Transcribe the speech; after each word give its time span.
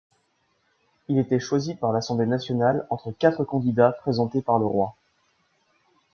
Il 1.09 1.19
était 1.19 1.39
choisi 1.39 1.75
par 1.75 1.91
l'Assemblée 1.93 2.25
nationale 2.25 2.87
entre 2.89 3.11
quatre 3.11 3.43
candidats 3.43 3.91
présentés 3.91 4.41
par 4.41 4.57
le 4.57 4.65
roi. 4.65 4.95